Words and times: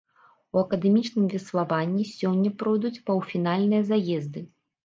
У 0.53 0.59
акадэмічным 0.61 1.27
веславанні 1.33 2.07
сёння 2.13 2.55
пройдуць 2.65 2.95
паўфінальныя 3.11 3.89
заезды. 3.93 4.39